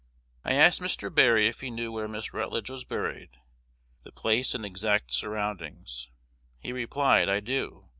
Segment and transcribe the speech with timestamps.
[0.43, 1.13] "I asked Mr.
[1.13, 3.37] Berry if he knew where Miss Rutledge was buried,
[4.01, 6.09] the place and exact surroundings.
[6.57, 7.87] He replied, 'I do.